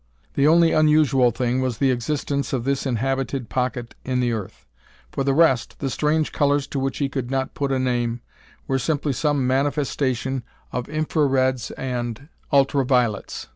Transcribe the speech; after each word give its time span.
The 0.33 0.47
only 0.47 0.71
unusual 0.71 1.29
thing 1.29 1.61
was 1.61 1.77
the 1.77 1.91
existence 1.91 2.53
of 2.53 2.63
this 2.63 2.87
inhabited 2.87 3.49
pocket 3.49 3.93
in 4.03 4.19
the 4.19 4.31
earth. 4.31 4.65
For 5.11 5.23
the 5.23 5.35
rest, 5.35 5.77
the 5.77 5.91
strange 5.91 6.31
colors 6.31 6.65
to 6.69 6.79
which 6.79 6.97
he 6.97 7.07
could 7.07 7.29
not 7.29 7.53
put 7.53 7.71
a 7.71 7.77
name, 7.77 8.21
were 8.67 8.79
simply 8.79 9.13
some 9.13 9.45
manifestation 9.45 10.41
of 10.71 10.89
infra 10.89 11.27
reds 11.27 11.69
and 11.69 12.29
ultra 12.51 12.83
violets. 12.83 13.47